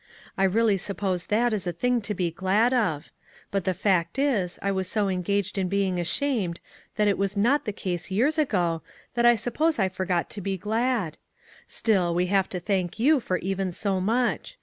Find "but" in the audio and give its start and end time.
3.51-3.65